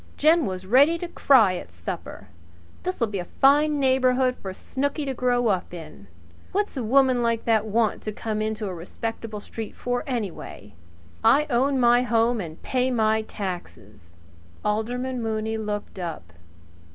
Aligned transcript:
"Jen 0.17 0.47
was 0.47 0.65
ready 0.65 0.97
to 0.97 1.07
cry 1.07 1.55
at 1.57 1.71
supper. 1.71 2.29
This'll 2.81 3.05
be 3.05 3.19
a 3.19 3.25
fine 3.39 3.79
neighbourhood 3.79 4.35
for 4.35 4.51
Snooky 4.51 5.05
to 5.05 5.13
grow 5.13 5.45
up 5.49 5.75
in! 5.75 6.07
What's 6.53 6.75
a 6.75 6.83
woman 6.83 7.21
like 7.21 7.45
that 7.45 7.67
want 7.67 8.01
to 8.01 8.11
come 8.11 8.41
into 8.41 8.65
a 8.65 8.73
respectable 8.73 9.39
street 9.39 9.75
for 9.75 10.03
anyway? 10.07 10.73
I 11.23 11.45
own 11.51 11.79
my 11.79 12.01
home 12.01 12.41
and 12.41 12.59
pay 12.63 12.89
my 12.89 13.21
taxes" 13.21 14.15
Alderman 14.65 15.21
Mooney 15.21 15.59
looked 15.59 15.99
up. 15.99 16.33